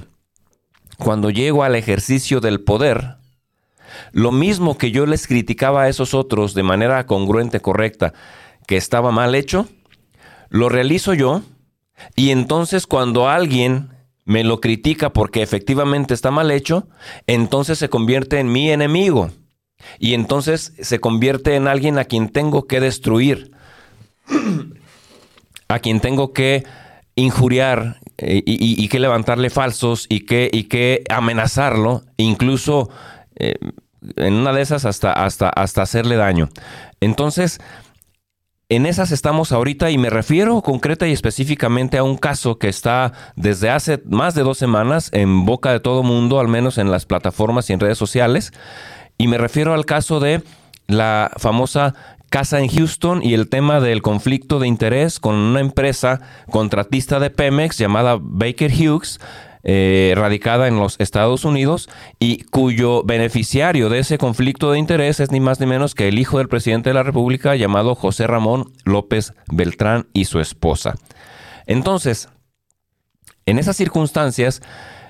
cuando 0.97 1.29
llego 1.29 1.65
al 1.65 1.75
ejercicio 1.75 2.41
del 2.41 2.61
poder, 2.61 3.17
lo 4.13 4.31
mismo 4.31 4.79
que 4.79 4.93
yo 4.93 5.07
les 5.07 5.27
criticaba 5.27 5.83
a 5.83 5.89
esos 5.89 6.15
otros 6.15 6.55
de 6.55 6.63
manera 6.63 7.05
congruente, 7.07 7.59
correcta, 7.59 8.13
que 8.69 8.77
estaba 8.77 9.11
mal 9.11 9.35
hecho, 9.35 9.67
lo 10.51 10.69
realizo 10.69 11.15
yo 11.15 11.43
y 12.15 12.31
entonces 12.31 12.87
cuando 12.87 13.29
alguien 13.29 13.91
me 14.25 14.45
lo 14.45 14.61
critica 14.61 15.13
porque 15.13 15.43
efectivamente 15.43 16.15
está 16.15 16.31
mal 16.31 16.53
hecho, 16.53 16.87
entonces 17.27 17.77
se 17.77 17.89
convierte 17.89 18.39
en 18.39 18.53
mi 18.53 18.71
enemigo. 18.71 19.33
Y 19.99 20.15
entonces 20.15 20.73
se 20.81 21.01
convierte 21.01 21.57
en 21.57 21.69
alguien 21.69 21.99
a 21.99 22.05
quien 22.05 22.29
tengo 22.29 22.67
que 22.67 22.81
destruir, 22.81 23.53
a 25.69 25.79
quien 25.79 26.01
tengo 26.01 26.33
que 26.33 26.65
injuriar 27.17 28.01
eh, 28.19 28.43
y, 28.45 28.89
que 28.89 28.99
levantarle 28.99 29.51
falsos 29.51 30.07
y 30.09 30.21
que, 30.21 30.51
y 30.53 30.65
que 30.65 31.05
amenazarlo, 31.09 32.03
incluso 32.17 32.91
eh, 33.37 33.55
en 34.17 34.35
una 34.35 34.53
de 34.53 34.63
esas 34.63 34.85
hasta, 34.85 35.13
hasta, 35.13 35.49
hasta 35.49 35.83
hacerle 35.83 36.17
daño. 36.17 36.49
Entonces, 37.01 37.61
en 38.69 38.87
esas 38.87 39.13
estamos 39.13 39.53
ahorita 39.53 39.91
y 39.91 39.99
me 39.99 40.11
refiero 40.11 40.63
concreta 40.63 41.07
y 41.07 41.13
específicamente 41.13 41.99
a 41.99 42.03
un 42.03 42.17
caso 42.17 42.59
que 42.59 42.69
está 42.69 43.13
desde 43.37 43.71
hace 43.71 44.01
más 44.07 44.35
de 44.35 44.43
dos 44.43 44.59
semanas 44.59 45.11
en 45.13 45.45
boca 45.45 45.71
de 45.71 45.81
todo 45.81 46.03
mundo, 46.03 46.41
al 46.41 46.49
menos 46.49 46.79
en 46.79 46.91
las 46.91 47.05
plataformas 47.05 47.69
y 47.69 47.75
en 47.75 47.81
redes 47.81 47.99
sociales, 47.99 48.53
y 49.19 49.29
me 49.29 49.39
refiero 49.39 49.75
al 49.75 49.87
caso 49.87 50.21
de 50.21 50.43
la 50.87 51.31
famosa 51.37 51.95
casa 52.31 52.59
en 52.59 52.69
Houston 52.69 53.23
y 53.23 53.35
el 53.35 53.49
tema 53.49 53.81
del 53.81 54.03
conflicto 54.03 54.59
de 54.59 54.67
interés 54.67 55.21
con 55.21 55.37
una 55.37 55.61
empresa 55.61 56.21
contratista 56.51 57.21
de 57.21 57.31
Pemex 57.31 57.79
llamada 57.79 58.19
Baker 58.21 58.73
Hughes, 58.73 59.21
eh, 59.63 60.13
radicada 60.17 60.69
en 60.69 60.77
los 60.77 60.97
Estados 60.99 61.45
Unidos 61.45 61.89
y 62.19 62.43
cuyo 62.45 63.03
beneficiario 63.05 63.89
de 63.89 64.01
ese 64.01 64.19
conflicto 64.19 64.73
de 64.73 64.79
interés 64.79 65.21
es 65.21 65.31
ni 65.31 65.41
más 65.41 65.61
ni 65.61 65.67
menos 65.67 65.95
que 65.95 66.09
el 66.09 66.19
hijo 66.19 66.39
del 66.39 66.49
presidente 66.49 66.91
de 66.91 66.95
la 66.95 67.03
República 67.03 67.55
llamado 67.55 67.95
José 67.95 68.27
Ramón 68.27 68.73
López 68.85 69.33
Beltrán 69.47 70.09
y 70.13 70.25
su 70.25 70.41
esposa. 70.41 70.97
Entonces, 71.67 72.29
en 73.47 73.59
esas 73.59 73.77
circunstancias, 73.77 74.61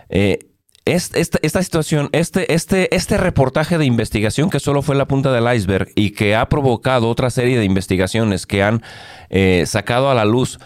eh, 0.08 0.38
esta, 0.84 1.62
situación, 1.62 2.10
este, 2.12 2.52
este, 2.52 2.94
este 2.94 3.16
reportaje 3.16 3.78
de 3.78 3.86
investigación 3.86 4.50
que 4.50 4.60
solo 4.60 4.82
fue 4.82 4.96
la 4.96 5.06
punta 5.06 5.32
del 5.32 5.52
iceberg 5.54 5.88
y 5.94 6.10
que 6.10 6.36
ha 6.36 6.48
provocado 6.48 7.08
otra 7.08 7.30
serie 7.30 7.58
de 7.58 7.64
investigaciones 7.64 8.46
que 8.46 8.62
han 8.62 8.82
eh, 9.30 9.64
sacado 9.66 10.10
a 10.10 10.14
la 10.14 10.26
luz 10.26 10.58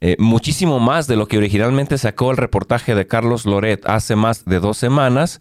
eh, 0.00 0.16
muchísimo 0.18 0.78
más 0.78 1.06
de 1.06 1.16
lo 1.16 1.26
que 1.26 1.38
originalmente 1.38 1.96
sacó 1.98 2.30
el 2.30 2.36
reportaje 2.36 2.94
de 2.94 3.06
Carlos 3.06 3.46
Loret 3.46 3.82
hace 3.86 4.14
más 4.14 4.44
de 4.44 4.60
dos 4.60 4.76
semanas, 4.76 5.40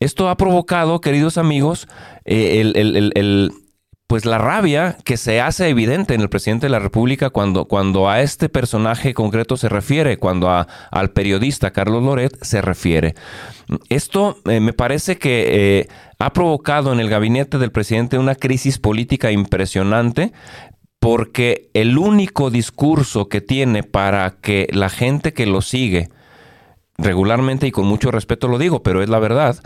esto 0.00 0.28
ha 0.28 0.36
provocado, 0.36 1.00
queridos 1.00 1.38
amigos, 1.38 1.88
eh, 2.24 2.60
el, 2.60 3.52
pues 4.08 4.24
la 4.24 4.38
rabia 4.38 4.96
que 5.04 5.18
se 5.18 5.42
hace 5.42 5.68
evidente 5.68 6.14
en 6.14 6.22
el 6.22 6.30
presidente 6.30 6.66
de 6.66 6.70
la 6.70 6.78
República 6.78 7.28
cuando, 7.28 7.66
cuando 7.66 8.08
a 8.08 8.22
este 8.22 8.48
personaje 8.48 9.12
concreto 9.12 9.58
se 9.58 9.68
refiere, 9.68 10.16
cuando 10.16 10.48
a, 10.48 10.66
al 10.90 11.10
periodista 11.10 11.72
Carlos 11.72 12.02
Loret 12.02 12.42
se 12.42 12.62
refiere. 12.62 13.14
Esto 13.90 14.38
eh, 14.46 14.60
me 14.60 14.72
parece 14.72 15.18
que 15.18 15.80
eh, 15.80 15.88
ha 16.18 16.32
provocado 16.32 16.90
en 16.94 17.00
el 17.00 17.10
gabinete 17.10 17.58
del 17.58 17.70
presidente 17.70 18.18
una 18.18 18.34
crisis 18.34 18.78
política 18.78 19.30
impresionante 19.30 20.32
porque 21.00 21.68
el 21.74 21.98
único 21.98 22.50
discurso 22.50 23.28
que 23.28 23.42
tiene 23.42 23.82
para 23.82 24.36
que 24.40 24.68
la 24.72 24.88
gente 24.88 25.34
que 25.34 25.44
lo 25.44 25.60
sigue, 25.60 26.08
regularmente 26.96 27.66
y 27.66 27.72
con 27.72 27.86
mucho 27.86 28.10
respeto 28.10 28.48
lo 28.48 28.56
digo, 28.56 28.82
pero 28.82 29.02
es 29.02 29.10
la 29.10 29.18
verdad, 29.18 29.58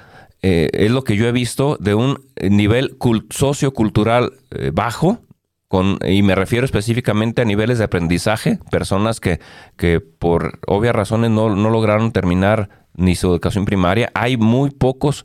eh, 0.44 0.70
es 0.72 0.90
lo 0.90 1.04
que 1.04 1.16
yo 1.16 1.28
he 1.28 1.32
visto 1.32 1.76
de 1.78 1.94
un 1.94 2.20
nivel 2.42 2.96
sociocultural 3.30 4.32
eh, 4.50 4.72
bajo, 4.74 5.20
con, 5.68 6.00
y 6.04 6.22
me 6.22 6.34
refiero 6.34 6.64
específicamente 6.64 7.42
a 7.42 7.44
niveles 7.44 7.78
de 7.78 7.84
aprendizaje, 7.84 8.58
personas 8.70 9.20
que, 9.20 9.38
que 9.76 10.00
por 10.00 10.58
obvias 10.66 10.96
razones 10.96 11.30
no, 11.30 11.48
lograron 11.48 12.10
terminar 12.10 12.68
ni 12.94 13.14
su 13.14 13.28
educación 13.28 13.64
primaria. 13.64 14.10
Hay 14.14 14.36
muy 14.36 14.70
pocos 14.70 15.24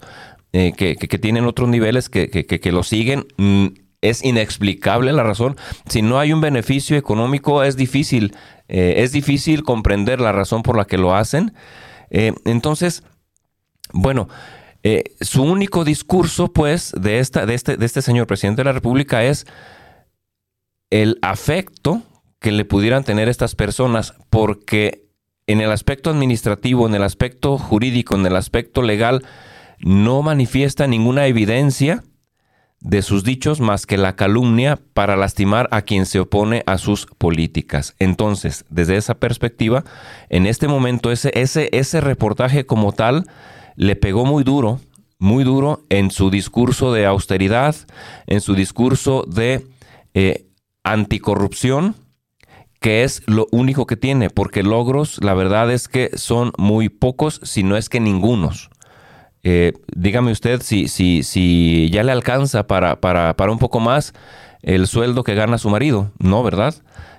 eh, 0.54 0.74
que, 0.78 0.96
tienen 1.18 1.46
otros 1.46 1.68
niveles 1.68 2.10
que, 2.10 2.30
que 2.30 2.72
lo 2.72 2.84
siguen. 2.84 3.26
Mm, 3.38 3.68
es 4.02 4.24
inexplicable 4.24 5.12
la 5.14 5.24
razón. 5.24 5.58
Si 5.90 6.04
no 6.04 6.20
hay 6.20 6.32
un 6.32 6.42
beneficio 6.42 6.96
económico, 6.96 7.64
es 7.64 7.76
difícil, 7.76 8.36
es 8.68 9.12
difícil 9.12 9.64
comprender 9.64 10.22
la 10.22 10.32
razón 10.32 10.62
por 10.62 10.78
la 10.78 10.86
que 10.86 11.00
lo 11.00 11.16
hacen. 11.16 11.54
entonces, 12.10 13.04
bueno, 13.92 14.30
eh, 14.90 15.04
su 15.20 15.44
único 15.44 15.84
discurso, 15.84 16.54
pues, 16.54 16.94
de, 16.98 17.20
esta, 17.20 17.46
de, 17.46 17.56
este, 17.56 17.76
de 17.76 17.86
este 17.86 18.02
señor 18.02 18.26
presidente 18.26 18.62
de 18.62 18.68
la 18.68 18.72
República 18.72 19.26
es 19.26 19.46
el 20.90 21.20
afecto 21.22 22.04
que 22.40 22.54
le 22.54 22.64
pudieran 22.64 23.04
tener 23.04 23.28
estas 23.28 23.54
personas, 23.54 24.14
porque 24.30 25.04
en 25.46 25.60
el 25.60 25.74
aspecto 25.74 26.10
administrativo, 26.10 26.88
en 26.88 26.96
el 26.96 27.04
aspecto 27.04 27.58
jurídico, 27.58 28.16
en 28.16 28.26
el 28.28 28.38
aspecto 28.38 28.82
legal, 28.82 29.26
no 29.80 30.22
manifiesta 30.22 30.88
ninguna 30.88 31.28
evidencia 31.28 32.06
de 32.80 33.02
sus 33.02 33.26
dichos 33.26 33.60
más 33.60 33.86
que 33.86 33.98
la 33.98 34.16
calumnia 34.16 34.80
para 34.94 35.18
lastimar 35.18 35.68
a 35.72 35.82
quien 35.82 36.06
se 36.06 36.22
opone 36.22 36.64
a 36.66 36.78
sus 36.78 37.08
políticas. 37.08 37.94
Entonces, 38.00 38.64
desde 38.70 38.96
esa 38.96 39.16
perspectiva, 39.16 39.84
en 40.30 40.48
este 40.48 40.70
momento 40.70 41.12
ese, 41.12 41.30
ese, 41.34 41.68
ese 41.74 42.00
reportaje 42.00 42.66
como 42.66 42.94
tal 42.94 43.26
le 43.78 43.96
pegó 43.96 44.26
muy 44.26 44.44
duro, 44.44 44.82
muy 45.20 45.46
duro 45.46 45.84
en 45.90 46.12
su 46.12 46.30
discurso 46.30 46.92
de 46.92 47.06
austeridad, 47.06 47.76
en 48.26 48.42
su 48.42 48.56
discurso 48.56 49.24
de 49.28 49.66
eh, 50.14 50.48
anticorrupción, 50.84 51.96
que 52.82 53.04
es 53.04 53.22
lo 53.28 53.48
único 53.52 53.86
que 53.86 53.96
tiene, 53.96 54.30
porque 54.30 54.64
logros, 54.64 55.24
la 55.24 55.34
verdad 55.34 55.72
es 55.72 55.88
que 55.88 56.10
son 56.18 56.52
muy 56.58 56.90
pocos, 56.90 57.40
si 57.44 57.64
no 57.64 57.78
es 57.78 57.88
que 57.88 58.00
ningunos. 58.00 58.70
Eh, 59.44 59.74
dígame 59.96 60.32
usted 60.32 60.62
si, 60.62 60.88
si, 60.88 61.24
si 61.24 61.90
ya 61.92 62.04
le 62.04 62.12
alcanza 62.12 62.68
para, 62.68 63.00
para, 63.00 63.36
para 63.36 63.52
un 63.52 63.60
poco 63.60 63.80
más 63.80 64.14
el 64.62 64.88
sueldo 64.88 65.24
que 65.24 65.36
gana 65.36 65.58
su 65.58 65.70
marido, 65.70 66.12
¿no, 66.20 66.44
verdad? 66.44 66.76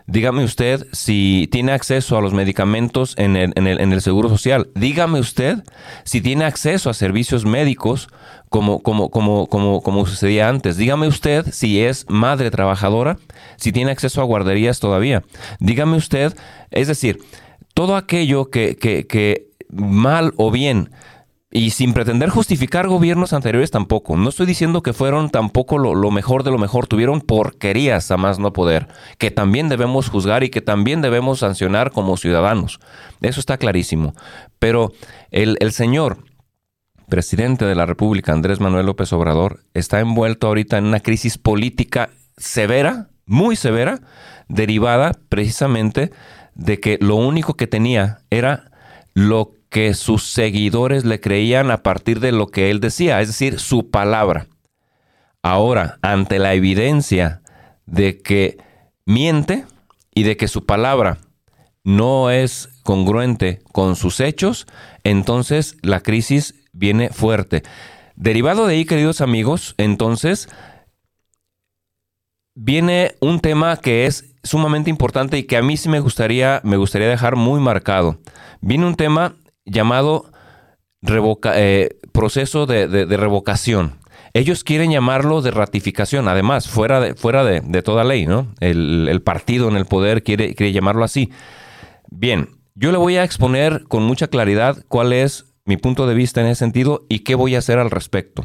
Dígame 0.07 0.42
usted 0.42 0.87
si 0.92 1.50
tiene 1.52 1.73
acceso 1.73 2.16
a 2.16 2.23
los 2.23 2.33
medicamentos 2.33 3.14
en 3.18 3.37
el, 3.37 4.00
Seguro 4.00 4.30
Social. 4.30 4.71
Dígame 4.75 5.21
usted 5.21 5.62
si 6.04 6.23
tiene 6.23 6.47
acceso 6.47 6.88
a 6.88 6.95
servicios 6.95 7.45
médicos 7.45 8.09
como, 8.49 8.83
como, 8.83 9.11
como, 9.11 9.49
como, 9.49 9.83
como 9.83 10.07
sucedía 10.07 10.49
antes. 10.49 10.78
Dígame 10.78 11.09
usted 11.09 11.45
si 11.52 11.83
es 11.83 12.07
madre 12.09 12.50
trabajadora, 12.50 13.18
si 13.57 13.71
tiene 13.71 13.90
acceso 13.90 14.23
a 14.23 14.25
guarderías 14.25 14.80
todavía. 14.80 15.25
Dígame 15.61 15.99
usted, 15.99 16.35
es 16.71 16.88
decir, 16.88 17.18
todo 17.75 17.95
aquello 17.95 18.49
que, 18.49 18.76
que, 18.76 19.07
que 19.07 19.49
mal 19.71 20.33
o 20.38 20.50
bien 20.50 20.90
y 21.50 21.71
sin 21.71 21.95
pretender 21.95 22.28
justificar 22.28 22.88
gobiernos 22.88 23.33
anteriores 23.33 23.71
tampoco. 23.71 24.17
No 24.17 24.28
estoy 24.28 24.47
diciendo 24.47 24.83
que 24.83 24.93
fueron 24.93 25.31
tampoco 25.31 25.78
lo, 25.78 26.11
mejor 26.11 26.45
de 26.45 26.50
lo 26.50 26.59
mejor. 26.59 26.87
Tuvieron 26.87 27.23
porquerías 27.23 28.11
a 28.11 28.19
más 28.19 28.38
no 28.38 28.52
poder, 28.52 28.88
que 29.17 29.31
también 29.31 29.69
debemos 29.69 30.11
juzgar 30.11 30.45
y 30.45 30.50
que 30.50 30.61
también 30.61 31.00
debemos 31.00 31.38
sancionar 31.38 31.90
como 31.90 32.19
ciudadanos. 32.19 32.81
Eso 33.23 33.40
está 33.40 33.57
clarísimo. 33.57 34.14
Pero 34.59 34.93
el, 35.31 35.57
el 35.61 35.73
señor 35.73 36.19
presidente 37.09 37.64
de 37.64 37.75
la 37.75 37.87
República, 37.87 38.35
Andrés 38.35 38.61
Manuel 38.61 38.85
López 38.85 39.11
Obrador, 39.14 39.61
está 39.73 40.00
envuelto 40.00 40.49
ahorita 40.49 40.76
en 40.76 40.85
una 40.85 41.00
crisis 41.00 41.38
política 41.38 42.11
severa, 42.37 43.09
muy 43.25 43.57
severa, 43.57 44.00
derivada 44.49 45.12
precisamente 45.31 46.11
de 46.55 46.81
que 46.81 46.99
lo 47.00 47.17
único 47.17 47.55
que 47.55 47.67
tenía 47.67 48.19
era 48.31 48.71
lo 49.14 49.52
que 49.69 49.95
sus 49.95 50.25
seguidores 50.25 51.05
le 51.05 51.21
creían 51.21 51.71
a 51.71 51.83
partir 51.83 52.21
de 52.21 52.33
lo 52.33 52.47
que 52.47 52.71
él 52.71 52.81
decía, 52.81 53.21
es 53.21 53.29
decir, 53.29 53.59
su 53.59 53.91
palabra. 53.91 54.47
Ahora, 55.43 55.99
ante 56.03 56.39
la 56.39 56.55
evidencia 56.55 57.43
de 57.87 58.19
que 58.19 58.59
miente 59.05 59.65
y 60.15 60.23
de 60.23 60.37
que 60.37 60.49
su 60.49 60.67
palabra 60.67 61.19
no 61.85 62.31
es 62.31 62.69
congruente 62.83 63.63
con 63.73 63.97
sus 63.97 64.21
hechos, 64.21 64.67
entonces 65.05 65.77
la 65.83 66.01
crisis 66.01 66.55
viene 66.73 67.11
fuerte. 67.11 67.63
Derivado 68.17 68.67
de 68.67 68.75
ahí, 68.75 68.85
queridos 68.85 69.21
amigos, 69.21 69.75
entonces 69.79 70.49
viene 72.55 73.15
un 73.21 73.41
tema 73.41 73.77
que 73.77 74.07
es 74.07 74.35
sumamente 74.43 74.91
importante 74.91 75.39
y 75.39 75.45
que 75.45 75.57
a 75.57 75.63
mí 75.63 75.77
sí 75.77 75.89
me 75.89 76.01
gustaría, 76.01 76.61
me 76.65 76.77
gustaría 76.77 77.09
dejar 77.09 77.37
muy 77.37 77.61
marcado. 77.61 78.19
Viene 78.61 78.87
un 78.87 78.97
tema 78.97 79.37
llamado 79.69 80.31
eh, 81.55 81.89
proceso 82.13 82.67
de, 82.67 83.05
revocación. 83.17 83.99
Ellos 84.35 84.65
quieren 84.65 84.91
llamarlo 84.91 85.41
de 85.41 85.51
ratificación, 85.51 86.29
además, 86.29 86.69
fuera 86.69 87.01
de, 87.01 87.15
fuera 87.15 87.45
de, 87.45 87.83
toda 87.83 88.05
ley, 88.05 88.27
¿no? 88.27 88.49
El, 88.61 89.23
partido 89.23 89.69
en 89.69 89.77
el 89.77 89.87
poder 89.87 90.23
quiere, 90.23 90.55
quiere 90.55 90.73
llamarlo 90.73 91.05
así. 91.05 91.31
Bien, 92.11 92.49
yo 92.75 92.93
le 92.93 92.99
voy 92.99 93.17
a 93.17 93.25
exponer 93.25 93.85
con 93.89 94.03
mucha 94.03 94.29
claridad 94.29 94.85
cuál 94.89 95.13
es 95.13 95.55
mi 95.65 95.77
punto 95.77 96.07
de 96.07 96.15
vista 96.15 96.41
en 96.41 96.47
ese 96.49 96.61
sentido 96.61 97.05
y 97.09 97.21
qué 97.21 97.35
voy 97.35 97.55
a 97.55 97.59
hacer 97.59 97.79
al 97.79 97.91
respecto. 97.91 98.45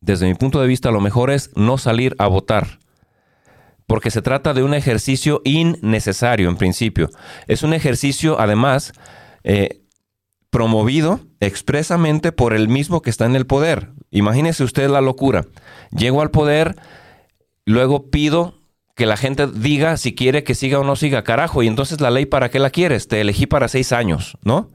Desde 0.00 0.26
mi 0.26 0.34
punto 0.34 0.60
de 0.60 0.66
vista, 0.66 0.90
lo 0.90 1.00
mejor 1.00 1.30
es 1.30 1.50
no 1.56 1.78
salir 1.78 2.14
a 2.18 2.26
votar, 2.26 2.78
porque 3.86 4.10
se 4.10 4.22
trata 4.22 4.54
de 4.54 4.62
un 4.62 4.74
ejercicio 4.74 5.40
innecesario 5.44 6.48
en 6.48 6.56
principio. 6.56 7.10
Es 7.46 7.62
un 7.62 7.72
ejercicio, 7.74 8.38
además, 8.38 8.92
eh, 9.42 9.83
promovido 10.54 11.18
expresamente 11.40 12.30
por 12.30 12.54
el 12.54 12.68
mismo 12.68 13.02
que 13.02 13.10
está 13.10 13.26
en 13.26 13.34
el 13.34 13.44
poder. 13.44 13.90
Imagínese 14.12 14.62
usted 14.62 14.88
la 14.88 15.00
locura. 15.00 15.46
Llego 15.90 16.22
al 16.22 16.30
poder, 16.30 16.76
luego 17.66 18.08
pido 18.08 18.54
que 18.94 19.04
la 19.04 19.16
gente 19.16 19.48
diga 19.48 19.96
si 19.96 20.14
quiere 20.14 20.44
que 20.44 20.54
siga 20.54 20.78
o 20.78 20.84
no 20.84 20.94
siga, 20.94 21.24
carajo, 21.24 21.64
y 21.64 21.66
entonces 21.66 22.00
la 22.00 22.12
ley 22.12 22.26
para 22.26 22.50
qué 22.50 22.60
la 22.60 22.70
quieres? 22.70 23.08
Te 23.08 23.20
elegí 23.20 23.46
para 23.46 23.66
seis 23.66 23.90
años, 23.90 24.38
¿no? 24.44 24.70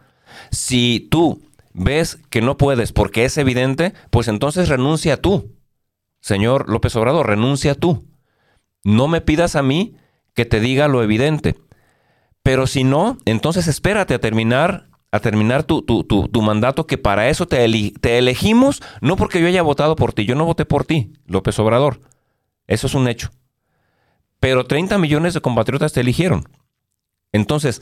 Si 0.51 1.07
tú 1.09 1.43
ves 1.71 2.19
que 2.29 2.41
no 2.41 2.57
puedes 2.57 2.91
porque 2.91 3.23
es 3.23 3.37
evidente, 3.37 3.93
pues 4.09 4.27
entonces 4.27 4.67
renuncia 4.67 5.15
tú. 5.15 5.55
Señor 6.19 6.67
López 6.67 6.93
Obrador, 6.97 7.25
renuncia 7.25 7.73
tú. 7.73 8.05
No 8.83 9.07
me 9.07 9.21
pidas 9.21 9.55
a 9.55 9.63
mí 9.63 9.95
que 10.35 10.43
te 10.43 10.59
diga 10.59 10.89
lo 10.89 11.03
evidente. 11.03 11.55
Pero 12.43 12.67
si 12.67 12.83
no, 12.83 13.17
entonces 13.23 13.67
espérate 13.67 14.13
a 14.13 14.19
terminar 14.19 14.88
a 15.11 15.19
terminar 15.19 15.63
tu, 15.63 15.81
tu, 15.81 16.41
mandato, 16.41 16.85
que 16.85 16.97
para 16.97 17.29
eso 17.29 17.47
te, 17.47 17.67
te 17.99 18.17
elegimos, 18.17 18.81
no 19.01 19.15
porque 19.15 19.41
yo 19.41 19.47
haya 19.47 19.63
votado 19.63 19.95
por 19.95 20.13
ti, 20.13 20.25
yo 20.25 20.35
no 20.35 20.45
voté 20.45 20.65
por 20.65 20.85
ti, 20.85 21.13
López 21.25 21.57
Obrador. 21.59 21.99
Eso 22.67 22.87
es 22.87 22.93
un 22.93 23.07
hecho. 23.07 23.31
Pero 24.39 24.65
30 24.65 24.97
millones 24.99 25.33
de 25.33 25.41
compatriotas 25.41 25.93
te 25.93 26.01
eligieron. 26.01 26.47
Entonces, 27.31 27.81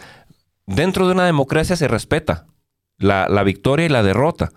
dentro 0.65 1.05
de 1.05 1.13
una 1.13 1.25
democracia 1.25 1.75
se 1.75 1.88
respeta 1.88 2.48
la, 2.98 3.43
victoria 3.43 3.86
y 3.86 3.89
la 3.89 4.03
derrota. 4.03 4.51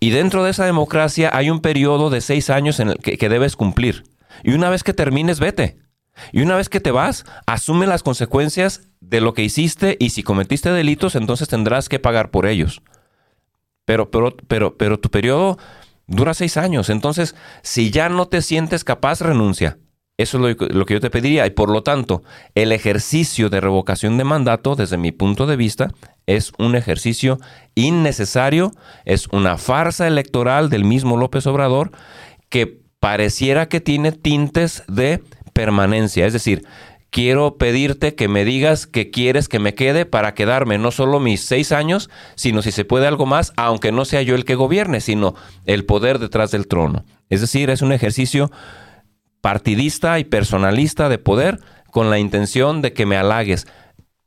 Y 0.00 0.10
dentro 0.10 0.42
de 0.42 0.50
esa 0.50 0.64
democracia 0.64 1.30
hay 1.32 1.48
un 1.48 1.60
periodo 1.60 2.10
de 2.10 2.20
seis 2.20 2.50
años 2.50 2.80
en 2.80 2.90
el 2.90 2.98
que, 2.98 3.16
que 3.16 3.28
debes 3.28 3.54
cumplir. 3.54 4.02
Y 4.42 4.52
una 4.52 4.68
vez 4.68 4.82
que 4.82 4.94
termines, 4.94 5.38
vete. 5.38 5.78
Y 6.32 6.42
una 6.42 6.56
vez 6.56 6.68
que 6.68 6.80
te 6.80 6.90
vas, 6.90 7.24
asume 7.46 7.86
las 7.86 8.02
consecuencias 8.02 8.89
de 9.00 9.20
lo 9.20 9.34
que 9.34 9.42
hiciste 9.42 9.96
y 9.98 10.10
si 10.10 10.22
cometiste 10.22 10.70
delitos, 10.70 11.16
entonces 11.16 11.48
tendrás 11.48 11.88
que 11.88 11.98
pagar 11.98 12.30
por 12.30 12.46
ellos. 12.46 12.82
Pero, 13.84 14.10
pero, 14.10 14.36
pero, 14.46 14.76
pero 14.76 15.00
tu 15.00 15.10
periodo 15.10 15.58
dura 16.06 16.34
seis 16.34 16.56
años. 16.56 16.90
Entonces, 16.90 17.34
si 17.62 17.90
ya 17.90 18.08
no 18.08 18.28
te 18.28 18.42
sientes 18.42 18.84
capaz, 18.84 19.20
renuncia. 19.20 19.78
Eso 20.16 20.36
es 20.36 20.58
lo, 20.58 20.66
lo, 20.68 20.84
que 20.84 20.94
yo 20.94 21.00
te 21.00 21.08
pediría. 21.08 21.46
Y 21.46 21.50
por 21.50 21.70
lo 21.70 21.82
tanto, 21.82 22.22
el 22.54 22.72
ejercicio 22.72 23.48
de 23.48 23.60
revocación 23.60 24.18
de 24.18 24.24
mandato, 24.24 24.76
desde 24.76 24.98
mi 24.98 25.12
punto 25.12 25.46
de 25.46 25.56
vista, 25.56 25.92
es 26.26 26.52
un 26.58 26.76
ejercicio 26.76 27.38
innecesario, 27.74 28.72
es 29.06 29.28
una 29.28 29.56
farsa 29.56 30.06
electoral 30.06 30.68
del 30.68 30.84
mismo 30.84 31.16
López 31.16 31.46
Obrador 31.46 31.90
que 32.50 32.80
pareciera 33.00 33.68
que 33.68 33.80
tiene 33.80 34.12
tintes 34.12 34.84
de 34.88 35.22
permanencia. 35.54 36.26
Es 36.26 36.34
decir, 36.34 36.66
quiero 37.10 37.56
pedirte 37.56 38.14
que 38.14 38.28
me 38.28 38.44
digas 38.44 38.86
que 38.86 39.10
quieres 39.10 39.48
que 39.48 39.58
me 39.58 39.74
quede 39.74 40.06
para 40.06 40.34
quedarme 40.34 40.78
no 40.78 40.90
solo 40.90 41.20
mis 41.20 41.42
seis 41.44 41.72
años, 41.72 42.08
sino 42.36 42.62
si 42.62 42.72
se 42.72 42.84
puede 42.84 43.06
algo 43.06 43.26
más, 43.26 43.52
aunque 43.56 43.92
no 43.92 44.04
sea 44.04 44.22
yo 44.22 44.34
el 44.34 44.44
que 44.44 44.54
gobierne, 44.54 45.00
sino 45.00 45.34
el 45.66 45.84
poder 45.84 46.18
detrás 46.18 46.50
del 46.50 46.68
trono. 46.68 47.04
Es 47.28 47.40
decir, 47.40 47.70
es 47.70 47.82
un 47.82 47.92
ejercicio 47.92 48.50
partidista 49.40 50.18
y 50.18 50.24
personalista 50.24 51.08
de 51.08 51.18
poder 51.18 51.60
con 51.90 52.10
la 52.10 52.18
intención 52.18 52.82
de 52.82 52.92
que 52.92 53.06
me 53.06 53.16
halagues. 53.16 53.66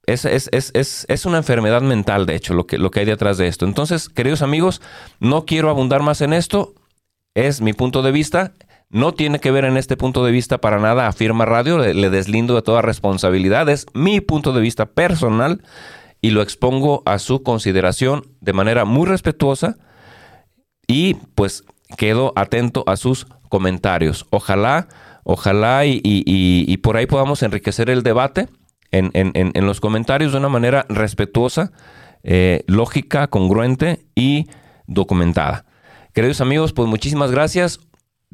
Es, 0.05 0.25
es, 0.25 1.25
una 1.25 1.37
enfermedad 1.37 1.81
mental, 1.81 2.25
de 2.25 2.35
hecho, 2.35 2.53
lo 2.53 2.67
que, 2.67 2.77
lo 2.77 2.91
que 2.91 2.99
hay 2.99 3.05
detrás 3.05 3.37
de 3.37 3.47
esto. 3.47 3.65
Entonces, 3.65 4.09
queridos 4.09 4.41
amigos, 4.41 4.81
no 5.21 5.45
quiero 5.45 5.69
abundar 5.69 6.01
más 6.03 6.19
en 6.19 6.33
esto. 6.33 6.73
Es 7.35 7.61
mi 7.61 7.71
punto 7.71 8.01
de 8.01 8.11
vista. 8.11 8.51
No 8.93 9.13
tiene 9.13 9.39
que 9.39 9.51
ver 9.51 9.65
en 9.65 9.75
este 9.75 9.97
punto 9.97 10.23
de 10.23 10.31
vista 10.31 10.59
para 10.59 10.79
nada 10.79 11.07
a 11.07 11.11
Firma 11.11 11.43
Radio. 11.45 11.77
Le, 11.79 12.09
deslindo 12.09 12.55
de 12.55 12.61
toda 12.61 12.81
responsabilidad. 12.81 13.67
Es 13.67 13.85
mi 13.93 14.21
punto 14.21 14.53
de 14.53 14.61
vista 14.61 14.85
personal 14.85 15.61
y 16.21 16.29
lo 16.29 16.41
expongo 16.41 17.03
a 17.05 17.19
su 17.19 17.43
consideración 17.43 18.23
de 18.39 18.53
manera 18.53 18.85
muy 18.85 19.05
respetuosa. 19.05 19.75
Y 20.87 21.15
pues 21.35 21.65
quedo 21.97 22.31
atento 22.37 22.85
a 22.87 22.95
sus 22.95 23.27
comentarios. 23.49 24.25
Ojalá, 24.29 24.87
ojalá 25.25 25.85
y 25.85 26.77
por 26.77 26.95
ahí 26.95 27.05
podamos 27.05 27.43
enriquecer 27.43 27.89
el 27.89 28.03
debate 28.03 28.47
en, 28.93 29.65
los 29.65 29.81
comentarios 29.81 30.31
de 30.31 30.37
una 30.37 30.49
manera 30.49 30.85
respetuosa, 30.87 31.71
eh, 32.23 32.63
lógica, 32.67 33.27
congruente 33.27 34.05
y 34.15 34.47
documentada. 34.87 35.65
Queridos 36.13 36.41
amigos, 36.41 36.73
pues 36.73 36.87
muchísimas 36.87 37.31
gracias. 37.31 37.79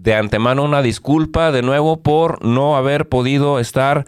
De 0.02 0.16
antemano 0.16 0.64
una 0.64 0.82
disculpa 0.82 1.52
de 1.52 1.62
nuevo 1.62 2.02
por 2.02 2.42
no 2.42 2.78
haber 2.78 3.10
podido 3.10 3.60
estar 3.60 4.06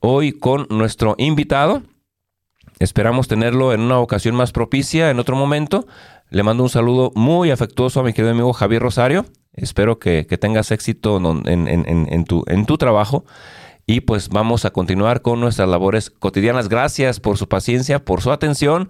hoy 0.00 0.32
con 0.32 0.66
nuestro 0.70 1.16
invitado. 1.18 1.82
Esperamos 2.78 3.28
tenerlo 3.28 3.74
en 3.74 3.82
una 3.82 3.98
ocasión 3.98 4.34
más 4.36 4.52
propicia, 4.52 5.10
en 5.10 5.18
otro 5.18 5.36
momento. 5.36 5.86
Le 6.30 6.42
mando 6.42 6.62
un 6.62 6.70
saludo 6.70 7.12
muy 7.14 7.50
afectuoso 7.50 8.00
a 8.00 8.04
mi 8.04 8.14
querido 8.14 8.32
amigo 8.32 8.54
Javier 8.54 8.80
Rosario. 8.80 9.26
Espero 9.52 9.98
que, 9.98 10.24
tengas 10.24 10.70
éxito 10.70 11.18
en, 11.18 12.24
tu, 12.24 12.44
en 12.46 12.64
tu 12.64 12.78
trabajo 12.78 13.26
y 13.86 14.00
pues 14.00 14.30
vamos 14.30 14.64
a 14.64 14.70
continuar 14.70 15.20
con 15.20 15.40
nuestras 15.40 15.68
labores 15.68 16.08
cotidianas. 16.08 16.70
Gracias 16.70 17.20
por 17.20 17.36
su 17.36 17.50
paciencia, 17.50 18.02
por 18.02 18.22
su 18.22 18.32
atención 18.32 18.88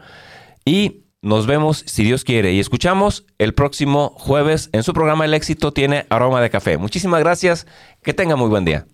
y 0.64 1.03
nos 1.25 1.47
vemos 1.47 1.83
si 1.87 2.04
Dios 2.04 2.23
quiere 2.23 2.52
y 2.52 2.61
escuchamos 2.61 3.25
el 3.38 3.54
próximo 3.54 4.12
jueves 4.16 4.69
en 4.73 4.83
su 4.83 4.93
programa 4.93 5.25
El 5.25 5.35
éxito 5.35 5.73
tiene 5.73 6.07
aroma 6.11 6.40
de 6.40 6.50
café. 6.50 6.76
Muchísimas 6.76 7.21
gracias, 7.21 7.66
que 8.02 8.12
tenga 8.14 8.37
muy 8.37 8.49
buen 8.49 8.64
día. 8.64 8.87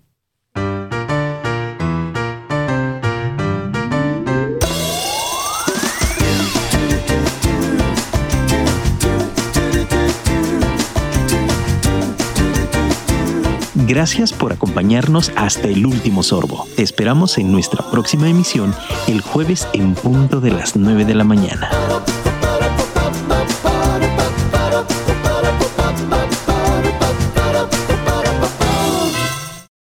Gracias 13.75 14.33
por 14.33 14.53
acompañarnos 14.53 15.33
hasta 15.35 15.67
el 15.67 15.85
último 15.85 16.23
sorbo. 16.23 16.69
Te 16.77 16.85
esperamos 16.85 17.39
en 17.39 17.51
nuestra 17.51 17.85
próxima 17.91 18.29
emisión 18.29 18.73
el 19.09 19.21
jueves 19.21 19.67
en 19.73 19.95
punto 19.95 20.41
de 20.41 20.53
las 20.53 20.77
9 20.77 21.05
de 21.05 21.15
la 21.17 21.25
mañana. 21.25 21.69